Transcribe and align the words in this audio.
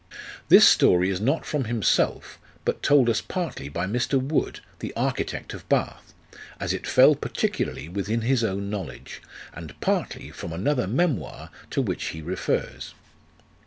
This 0.49 0.67
story 0.67 1.11
is 1.11 1.21
not 1.21 1.45
from 1.45 1.65
himself, 1.65 2.39
but 2.65 2.81
told 2.81 3.07
us 3.07 3.21
partly 3.21 3.69
by 3.69 3.85
Mr. 3.85 4.19
Wood, 4.19 4.59
the 4.79 4.91
architect 4.95 5.53
of 5.53 5.69
Bath, 5.69 6.15
1 6.57 6.57
as 6.59 6.73
it 6.73 6.87
fell 6.87 7.13
particularly 7.13 7.87
within 7.87 8.21
his 8.21 8.43
own 8.43 8.67
knowledge, 8.67 9.21
and 9.53 9.79
partly 9.79 10.31
from 10.31 10.53
another 10.53 10.87
memoir 10.87 11.51
to 11.69 11.83
which 11.83 12.05
he 12.05 12.21
refers. 12.23 12.95